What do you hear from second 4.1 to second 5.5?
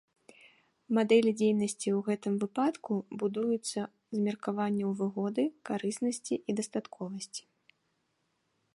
з меркаванняў выгоды,